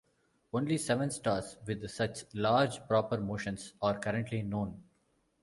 Only 0.51 0.79
seven 0.79 1.11
stars 1.11 1.57
with 1.67 1.87
such 1.87 2.23
large 2.33 2.79
proper 2.87 3.19
motions 3.21 3.75
are 3.83 3.99
currently 3.99 4.41
known. 4.41 4.81